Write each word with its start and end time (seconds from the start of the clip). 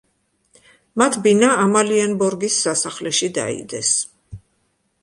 მათ 1.01 1.17
ბინა 1.27 1.49
ამალიენბორგის 1.65 2.59
სასახლეში 2.65 3.31
დაიდეს. 3.39 3.95